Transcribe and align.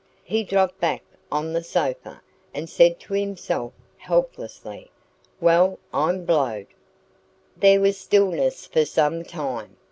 He 0.23 0.43
dropped 0.43 0.79
back 0.79 1.03
on 1.31 1.53
the 1.53 1.61
sofa, 1.63 2.23
and 2.55 2.67
said 2.67 2.99
to 3.01 3.13
himself 3.13 3.71
helplessly: 3.97 4.89
"Well, 5.39 5.77
I'm 5.93 6.25
blowed!" 6.25 6.65
There 7.55 7.81
was 7.81 7.99
stillness 7.99 8.65
for 8.65 8.83
some 8.83 9.23
time. 9.23 9.77